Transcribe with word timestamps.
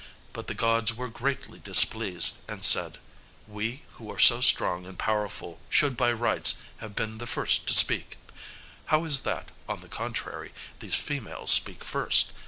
But 0.33 0.47
the 0.47 0.55
gods 0.55 0.95
were 0.95 1.09
greatly 1.09 1.59
displeased, 1.59 2.39
and 2.47 2.63
said, 2.65 2.97
'We, 3.47 3.83
who 3.97 4.09
are 4.11 4.17
so 4.17 4.41
strong 4.41 4.87
and 4.87 4.97
powerful, 4.97 5.59
should 5.69 5.95
by 5.95 6.11
rights 6.11 6.55
have 6.77 6.95
been 6.95 7.19
the 7.19 7.27
first 7.27 7.67
to 7.67 7.73
speak; 7.75 8.17
how 8.85 9.03
is 9.05 9.19
it 9.19 9.25
that, 9.25 9.49
on 9.69 9.81
the 9.81 9.87
contrary, 9.87 10.53
these 10.79 10.95
females 10.95 11.51
speak 11.51 11.83
first? 11.83 12.31